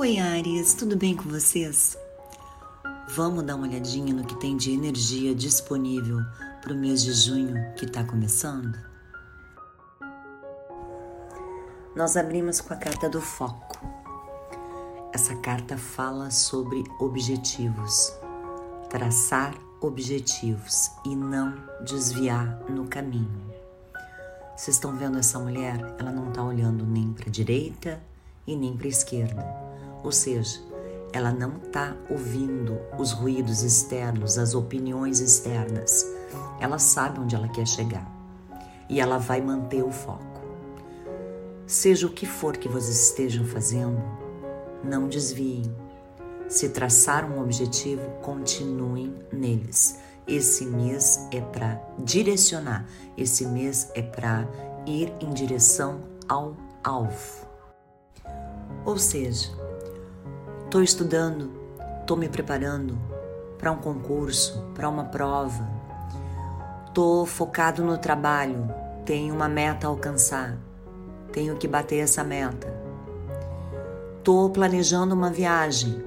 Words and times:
Oi, 0.00 0.18
Ares, 0.18 0.72
tudo 0.72 0.96
bem 0.96 1.14
com 1.14 1.28
vocês? 1.28 1.94
Vamos 3.08 3.44
dar 3.44 3.56
uma 3.56 3.66
olhadinha 3.66 4.14
no 4.14 4.24
que 4.24 4.34
tem 4.40 4.56
de 4.56 4.72
energia 4.72 5.34
disponível 5.34 6.16
para 6.62 6.72
o 6.72 6.74
mês 6.74 7.02
de 7.02 7.12
junho 7.12 7.54
que 7.76 7.84
está 7.84 8.02
começando? 8.02 8.74
Nós 11.94 12.16
abrimos 12.16 12.62
com 12.62 12.72
a 12.72 12.78
carta 12.78 13.10
do 13.10 13.20
foco. 13.20 13.78
Essa 15.12 15.36
carta 15.36 15.76
fala 15.76 16.30
sobre 16.30 16.82
objetivos, 16.98 18.10
traçar 18.88 19.54
objetivos 19.82 20.90
e 21.04 21.14
não 21.14 21.62
desviar 21.84 22.58
no 22.70 22.86
caminho. 22.86 23.52
Vocês 24.56 24.76
estão 24.78 24.96
vendo 24.96 25.18
essa 25.18 25.38
mulher? 25.38 25.94
Ela 25.98 26.10
não 26.10 26.30
está 26.30 26.42
olhando 26.42 26.86
nem 26.86 27.12
para 27.12 27.28
a 27.28 27.30
direita 27.30 28.02
e 28.46 28.56
nem 28.56 28.74
para 28.74 28.86
a 28.86 28.88
esquerda 28.88 29.69
ou 30.02 30.12
seja, 30.12 30.60
ela 31.12 31.32
não 31.32 31.56
está 31.56 31.96
ouvindo 32.08 32.78
os 32.98 33.12
ruídos 33.12 33.62
externos, 33.62 34.38
as 34.38 34.54
opiniões 34.54 35.20
externas. 35.20 36.06
Ela 36.60 36.78
sabe 36.78 37.20
onde 37.20 37.34
ela 37.34 37.48
quer 37.48 37.66
chegar 37.66 38.10
e 38.88 39.00
ela 39.00 39.18
vai 39.18 39.40
manter 39.40 39.82
o 39.82 39.90
foco. 39.90 40.40
Seja 41.66 42.06
o 42.06 42.10
que 42.10 42.26
for 42.26 42.56
que 42.56 42.68
vocês 42.68 43.10
estejam 43.10 43.44
fazendo, 43.44 44.02
não 44.82 45.08
desviem. 45.08 45.74
Se 46.48 46.68
traçar 46.68 47.24
um 47.30 47.40
objetivo, 47.40 48.02
continuem 48.22 49.14
neles. 49.32 50.00
Esse 50.26 50.66
mês 50.66 51.28
é 51.32 51.40
para 51.40 51.80
direcionar, 51.98 52.86
esse 53.16 53.46
mês 53.46 53.90
é 53.94 54.02
para 54.02 54.48
ir 54.86 55.12
em 55.20 55.30
direção 55.32 56.00
ao 56.28 56.56
alvo. 56.82 57.46
Ou 58.84 58.98
seja, 58.98 59.50
Estou 60.70 60.84
estudando, 60.84 61.50
estou 62.00 62.16
me 62.16 62.28
preparando 62.28 62.96
para 63.58 63.72
um 63.72 63.78
concurso, 63.78 64.70
para 64.72 64.88
uma 64.88 65.02
prova. 65.02 65.68
Estou 66.86 67.26
focado 67.26 67.82
no 67.82 67.98
trabalho, 67.98 68.72
tenho 69.04 69.34
uma 69.34 69.48
meta 69.48 69.88
a 69.88 69.90
alcançar, 69.90 70.56
tenho 71.32 71.56
que 71.56 71.66
bater 71.66 71.96
essa 71.96 72.22
meta. 72.22 72.72
Estou 74.18 74.48
planejando 74.48 75.12
uma 75.12 75.28
viagem, 75.28 76.04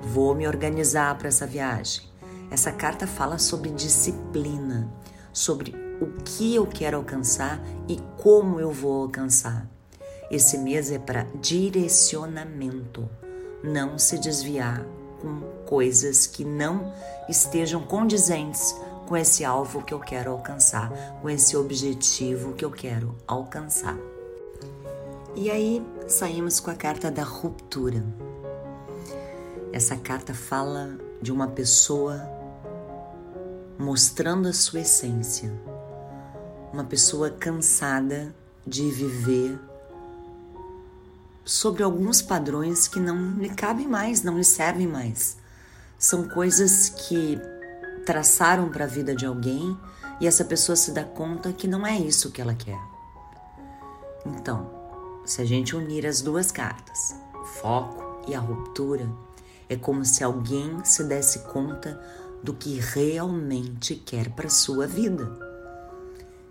vou 0.00 0.34
me 0.34 0.48
organizar 0.48 1.18
para 1.18 1.28
essa 1.28 1.46
viagem. 1.46 2.02
Essa 2.50 2.72
carta 2.72 3.06
fala 3.06 3.36
sobre 3.36 3.68
disciplina, 3.68 4.90
sobre 5.30 5.74
o 6.00 6.06
que 6.24 6.54
eu 6.54 6.66
quero 6.66 6.96
alcançar 6.96 7.60
e 7.86 8.00
como 8.16 8.58
eu 8.58 8.72
vou 8.72 9.02
alcançar. 9.02 9.68
Esse 10.30 10.56
mês 10.56 10.90
é 10.90 10.98
para 10.98 11.26
direcionamento 11.38 13.06
não 13.62 13.98
se 13.98 14.18
desviar 14.18 14.84
com 15.20 15.40
coisas 15.66 16.26
que 16.26 16.44
não 16.44 16.92
estejam 17.28 17.82
condizentes 17.82 18.74
com 19.06 19.16
esse 19.16 19.44
alvo 19.44 19.82
que 19.82 19.92
eu 19.92 19.98
quero 19.98 20.30
alcançar, 20.30 20.90
com 21.20 21.28
esse 21.28 21.56
objetivo 21.56 22.52
que 22.52 22.64
eu 22.64 22.70
quero 22.70 23.14
alcançar. 23.26 23.96
E 25.34 25.50
aí 25.50 25.84
saímos 26.08 26.60
com 26.60 26.70
a 26.70 26.74
carta 26.74 27.10
da 27.10 27.22
ruptura. 27.22 28.04
Essa 29.72 29.96
carta 29.96 30.34
fala 30.34 30.98
de 31.22 31.32
uma 31.32 31.48
pessoa 31.48 32.20
mostrando 33.78 34.48
a 34.48 34.52
sua 34.52 34.80
essência, 34.80 35.52
uma 36.72 36.84
pessoa 36.84 37.30
cansada 37.30 38.34
de 38.66 38.90
viver 38.90 39.58
sobre 41.50 41.82
alguns 41.82 42.22
padrões 42.22 42.86
que 42.86 43.00
não 43.00 43.32
lhe 43.32 43.48
cabem 43.48 43.88
mais, 43.88 44.22
não 44.22 44.38
lhe 44.38 44.44
servem 44.44 44.86
mais. 44.86 45.36
São 45.98 46.28
coisas 46.28 46.90
que 46.90 47.40
traçaram 48.06 48.68
para 48.68 48.84
a 48.84 48.86
vida 48.86 49.16
de 49.16 49.26
alguém 49.26 49.76
e 50.20 50.28
essa 50.28 50.44
pessoa 50.44 50.76
se 50.76 50.92
dá 50.92 51.02
conta 51.02 51.52
que 51.52 51.66
não 51.66 51.84
é 51.84 51.98
isso 51.98 52.30
que 52.30 52.40
ela 52.40 52.54
quer. 52.54 52.78
Então, 54.24 54.70
se 55.26 55.42
a 55.42 55.44
gente 55.44 55.74
unir 55.74 56.06
as 56.06 56.22
duas 56.22 56.52
cartas, 56.52 57.16
o 57.34 57.44
foco 57.44 58.24
e 58.28 58.34
a 58.36 58.38
ruptura, 58.38 59.10
é 59.68 59.74
como 59.74 60.04
se 60.04 60.22
alguém 60.22 60.84
se 60.84 61.02
desse 61.02 61.40
conta 61.40 62.00
do 62.44 62.54
que 62.54 62.78
realmente 62.78 63.96
quer 63.96 64.30
para 64.30 64.48
sua 64.48 64.86
vida. 64.86 65.28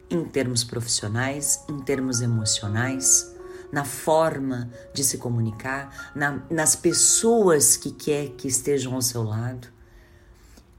Em 0.10 0.26
termos 0.26 0.66
profissionais, 0.66 1.64
em 1.70 1.80
termos 1.80 2.20
emocionais, 2.20 3.39
na 3.72 3.86
forma 3.86 4.70
de 4.94 5.04
se 5.04 5.18
comunicar, 5.18 6.12
na, 6.16 6.42
nas 6.50 6.76
pessoas 6.76 7.78
que 7.78 7.92
quer 7.92 8.30
que 8.30 8.48
estejam 8.48 8.96
ao 8.96 9.02
seu 9.02 9.24
lado. 9.24 9.68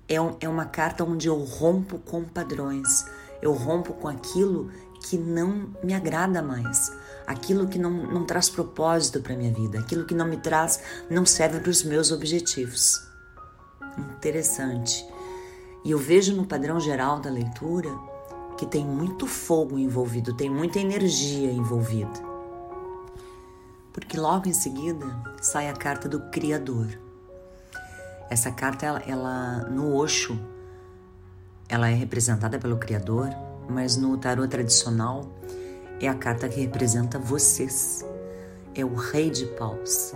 É, 0.08 0.20
um, 0.20 0.36
é 0.40 0.48
uma 0.48 0.64
carta 0.64 1.04
onde 1.04 1.28
eu 1.28 1.36
rompo 1.36 1.98
com 1.98 2.24
padrões, 2.24 3.06
eu 3.40 3.52
rompo 3.52 3.92
com 3.94 4.08
aquilo 4.08 4.70
que 5.04 5.16
não 5.16 5.72
me 5.82 5.94
agrada 5.94 6.42
mais, 6.42 6.92
aquilo 7.26 7.68
que 7.68 7.78
não, 7.78 7.90
não 7.90 8.26
traz 8.26 8.50
propósito 8.50 9.20
para 9.20 9.36
minha 9.36 9.52
vida, 9.52 9.78
aquilo 9.78 10.04
que 10.04 10.14
não 10.14 10.26
me 10.26 10.36
traz, 10.36 10.80
não 11.08 11.24
serve 11.24 11.60
para 11.60 11.70
os 11.70 11.84
meus 11.84 12.10
objetivos. 12.10 13.00
Interessante. 13.96 15.06
E 15.84 15.92
eu 15.92 15.98
vejo 15.98 16.34
no 16.34 16.44
padrão 16.44 16.78
geral 16.80 17.20
da 17.20 17.30
leitura 17.30 17.90
que 18.58 18.66
tem 18.66 18.84
muito 18.84 19.26
fogo 19.26 19.78
envolvido, 19.78 20.36
tem 20.36 20.50
muita 20.50 20.78
energia 20.78 21.50
envolvida 21.50 22.29
porque 23.92 24.18
logo 24.18 24.48
em 24.48 24.52
seguida 24.52 25.06
sai 25.40 25.68
a 25.68 25.72
carta 25.72 26.08
do 26.08 26.20
Criador. 26.30 26.86
Essa 28.28 28.50
carta, 28.52 28.86
ela, 28.86 29.02
ela 29.06 29.58
no 29.70 29.94
Osho, 29.96 30.38
ela 31.68 31.88
é 31.88 31.94
representada 31.94 32.58
pelo 32.58 32.78
Criador, 32.78 33.30
mas 33.68 33.96
no 33.96 34.16
tarô 34.16 34.46
tradicional 34.46 35.28
é 36.00 36.08
a 36.08 36.14
carta 36.14 36.48
que 36.48 36.60
representa 36.60 37.18
vocês. 37.18 38.04
É 38.74 38.84
o 38.84 38.94
Rei 38.94 39.30
de 39.30 39.46
Paus. 39.46 40.14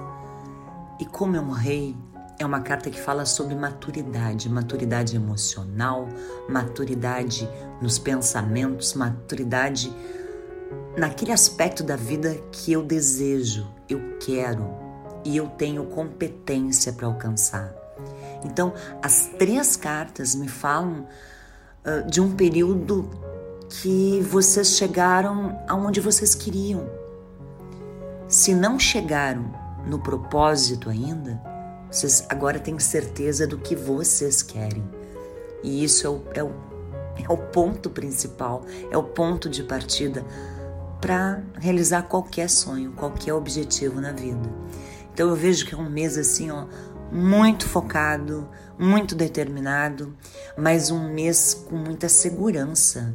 E 1.00 1.04
como 1.04 1.36
é 1.36 1.40
um 1.40 1.50
rei, 1.50 1.96
é 2.38 2.46
uma 2.46 2.60
carta 2.60 2.88
que 2.88 3.00
fala 3.00 3.26
sobre 3.26 3.54
maturidade, 3.54 4.48
maturidade 4.48 5.16
emocional, 5.16 6.08
maturidade 6.48 7.48
nos 7.82 7.98
pensamentos, 7.98 8.94
maturidade 8.94 9.92
naquele 10.96 11.32
aspecto 11.32 11.82
da 11.82 11.96
vida 11.96 12.38
que 12.52 12.72
eu 12.72 12.82
desejo, 12.82 13.66
eu 13.88 14.16
quero 14.18 14.66
e 15.24 15.36
eu 15.36 15.48
tenho 15.48 15.84
competência 15.86 16.92
para 16.92 17.06
alcançar. 17.06 17.74
Então, 18.44 18.74
as 19.02 19.30
três 19.38 19.76
cartas 19.76 20.34
me 20.34 20.48
falam 20.48 21.06
uh, 21.84 22.08
de 22.08 22.20
um 22.20 22.34
período 22.34 23.10
que 23.68 24.20
vocês 24.20 24.76
chegaram 24.76 25.58
aonde 25.66 26.00
vocês 26.00 26.34
queriam. 26.34 26.88
Se 28.28 28.54
não 28.54 28.78
chegaram 28.78 29.52
no 29.86 29.98
propósito 29.98 30.90
ainda, 30.90 31.40
vocês 31.90 32.26
agora 32.28 32.58
têm 32.58 32.78
certeza 32.78 33.46
do 33.46 33.58
que 33.58 33.74
vocês 33.74 34.42
querem. 34.42 34.84
E 35.62 35.82
isso 35.82 36.06
é 36.06 36.10
o, 36.10 36.22
é 36.34 36.42
o, 36.42 36.52
é 37.28 37.32
o 37.32 37.36
ponto 37.36 37.88
principal, 37.88 38.64
é 38.90 38.98
o 38.98 39.02
ponto 39.02 39.48
de 39.48 39.62
partida 39.62 40.24
para 41.04 41.42
realizar 41.60 42.04
qualquer 42.04 42.48
sonho, 42.48 42.92
qualquer 42.92 43.34
objetivo 43.34 44.00
na 44.00 44.10
vida. 44.10 44.48
Então 45.12 45.28
eu 45.28 45.36
vejo 45.36 45.66
que 45.66 45.74
é 45.74 45.76
um 45.76 45.90
mês 45.90 46.16
assim, 46.16 46.50
ó, 46.50 46.64
muito 47.12 47.68
focado, 47.68 48.48
muito 48.78 49.14
determinado, 49.14 50.16
mas 50.56 50.90
um 50.90 51.12
mês 51.12 51.62
com 51.68 51.76
muita 51.76 52.08
segurança, 52.08 53.14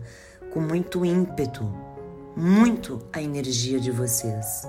com 0.54 0.60
muito 0.60 1.04
ímpeto, 1.04 1.68
muito 2.38 3.02
a 3.12 3.24
energia 3.24 3.80
de 3.80 3.90
vocês. 3.90 4.68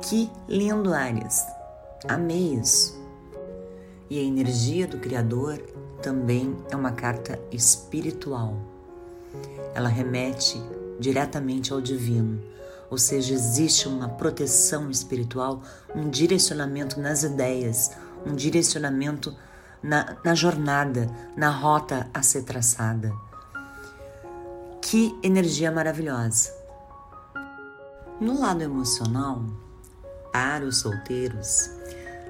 Que 0.00 0.30
lindo, 0.48 0.94
Ares! 0.94 1.44
Amei 2.08 2.54
isso. 2.54 2.98
E 4.08 4.18
a 4.18 4.22
energia 4.22 4.86
do 4.86 4.96
Criador 4.96 5.58
também 6.00 6.56
é 6.70 6.76
uma 6.76 6.92
carta 6.92 7.38
espiritual. 7.52 8.56
Ela 9.74 9.90
remete 9.90 10.58
diretamente 10.98 11.72
ao 11.72 11.80
divino. 11.80 12.40
Ou 12.90 12.98
seja, 12.98 13.34
existe 13.34 13.88
uma 13.88 14.08
proteção 14.08 14.90
espiritual, 14.90 15.62
um 15.94 16.08
direcionamento 16.08 17.00
nas 17.00 17.22
ideias, 17.22 17.90
um 18.24 18.34
direcionamento 18.34 19.34
na, 19.82 20.16
na 20.24 20.34
jornada, 20.34 21.10
na 21.36 21.50
rota 21.50 22.08
a 22.14 22.22
ser 22.22 22.44
traçada. 22.44 23.12
Que 24.80 25.18
energia 25.22 25.70
maravilhosa! 25.70 26.52
No 28.20 28.38
lado 28.38 28.62
emocional, 28.62 29.42
para 30.32 30.64
os 30.64 30.78
solteiros, 30.78 31.70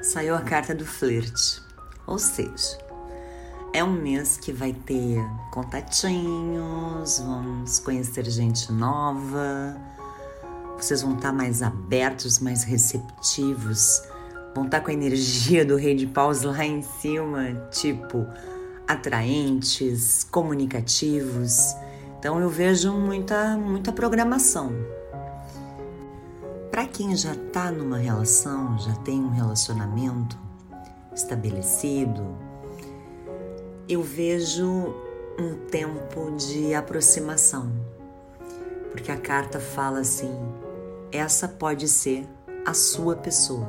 saiu 0.02 0.34
a 0.34 0.40
carta 0.40 0.74
do 0.74 0.84
flerte, 0.84 1.62
ou 2.06 2.18
seja, 2.18 2.78
é 3.74 3.84
um 3.84 3.92
mês 3.92 4.38
que 4.38 4.52
vai 4.52 4.72
ter 4.72 5.18
contatinhos, 5.50 7.18
vamos 7.18 7.78
conhecer 7.80 8.24
gente 8.30 8.72
nova, 8.72 9.76
vocês 10.78 11.02
vão 11.02 11.16
estar 11.16 11.32
mais 11.32 11.60
abertos, 11.60 12.38
mais 12.38 12.64
receptivos 12.64 14.00
vão 14.54 14.64
estar 14.64 14.78
tá 14.78 14.84
com 14.84 14.90
a 14.90 14.94
energia 14.94 15.64
do 15.64 15.76
rei 15.76 15.94
de 15.94 16.06
paus 16.06 16.42
lá 16.42 16.64
em 16.64 16.80
cima, 16.80 17.68
tipo 17.70 18.24
atraentes, 18.86 20.24
comunicativos. 20.30 21.74
Então 22.18 22.40
eu 22.40 22.48
vejo 22.48 22.92
muita 22.92 23.56
muita 23.56 23.92
programação. 23.92 24.72
Para 26.70 26.86
quem 26.86 27.14
já 27.16 27.32
está 27.32 27.70
numa 27.70 27.98
relação, 27.98 28.78
já 28.78 28.94
tem 28.96 29.20
um 29.20 29.30
relacionamento 29.30 30.38
estabelecido, 31.14 32.36
eu 33.88 34.02
vejo 34.02 34.94
um 35.38 35.54
tempo 35.70 36.30
de 36.36 36.74
aproximação. 36.74 37.70
Porque 38.90 39.10
a 39.10 39.16
carta 39.16 39.58
fala 39.58 40.00
assim: 40.00 40.32
essa 41.12 41.48
pode 41.48 41.88
ser 41.88 42.26
a 42.64 42.72
sua 42.72 43.16
pessoa. 43.16 43.68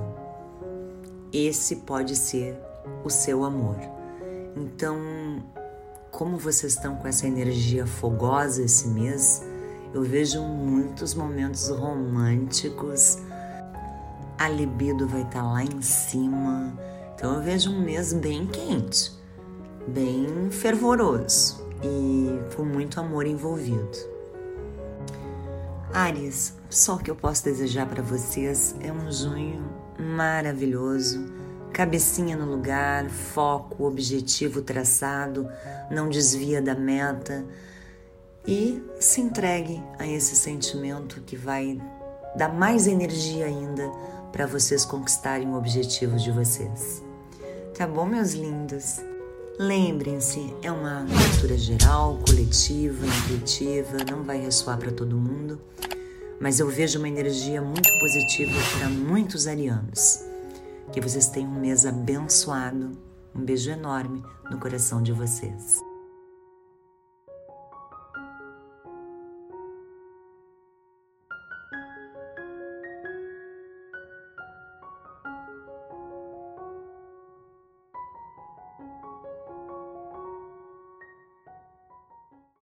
Esse 1.33 1.77
pode 1.77 2.15
ser 2.15 2.57
o 3.03 3.09
seu 3.09 3.43
amor. 3.43 3.77
Então, 4.55 4.97
como 6.11 6.37
vocês 6.37 6.73
estão 6.73 6.95
com 6.95 7.07
essa 7.07 7.27
energia 7.27 7.85
fogosa 7.85 8.63
esse 8.63 8.87
mês, 8.87 9.43
eu 9.93 10.01
vejo 10.01 10.41
muitos 10.41 11.13
momentos 11.13 11.69
românticos. 11.69 13.17
A 14.37 14.47
libido 14.47 15.07
vai 15.07 15.23
estar 15.23 15.41
tá 15.41 15.43
lá 15.43 15.63
em 15.63 15.81
cima. 15.81 16.73
Então 17.15 17.35
eu 17.35 17.41
vejo 17.41 17.71
um 17.71 17.81
mês 17.81 18.13
bem 18.13 18.45
quente, 18.45 19.11
bem 19.87 20.49
fervoroso 20.51 21.65
e 21.83 22.55
com 22.55 22.63
muito 22.63 22.99
amor 22.99 23.25
envolvido. 23.25 24.15
Ares, 25.93 26.53
só 26.69 26.95
o 26.95 26.99
que 26.99 27.09
eu 27.09 27.15
posso 27.15 27.43
desejar 27.43 27.87
para 27.87 28.03
vocês 28.03 28.75
é 28.81 28.91
um 28.91 29.11
junho 29.11 29.63
maravilhoso, 29.97 31.25
cabecinha 31.71 32.35
no 32.35 32.45
lugar, 32.45 33.09
foco, 33.09 33.85
objetivo 33.85 34.61
traçado, 34.61 35.49
não 35.89 36.09
desvia 36.09 36.61
da 36.61 36.75
meta 36.75 37.45
e 38.45 38.83
se 38.99 39.21
entregue 39.21 39.81
a 39.97 40.05
esse 40.05 40.35
sentimento 40.35 41.21
que 41.21 41.35
vai 41.35 41.79
dar 42.35 42.53
mais 42.53 42.87
energia 42.87 43.45
ainda 43.45 43.89
para 44.31 44.45
vocês 44.45 44.83
conquistarem 44.83 45.47
o 45.47 45.57
objetivo 45.57 46.17
de 46.17 46.29
vocês. 46.29 47.01
Tá 47.77 47.87
bom, 47.87 48.05
meus 48.05 48.33
lindos? 48.33 48.99
Lembrem-se, 49.57 50.53
é 50.61 50.69
uma 50.69 51.03
leitura 51.03 51.57
geral, 51.57 52.19
coletiva, 52.27 53.05
intuitiva, 53.05 53.97
não 54.11 54.21
vai 54.21 54.37
ressoar 54.37 54.77
para 54.77 54.91
todo 54.91 55.15
mundo, 55.15 55.61
mas 56.41 56.59
eu 56.59 56.67
vejo 56.67 56.99
uma 56.99 57.07
energia 57.07 57.61
muito 57.61 57.89
positiva 57.97 58.51
para 58.77 58.89
muitos 58.89 59.47
arianos. 59.47 60.19
Que 60.91 60.99
vocês 60.99 61.27
tenham 61.29 61.51
um 61.51 61.59
mês 61.59 61.85
abençoado. 61.85 62.91
Um 63.33 63.45
beijo 63.45 63.71
enorme 63.71 64.21
no 64.51 64.59
coração 64.59 65.01
de 65.01 65.13
vocês. 65.13 65.81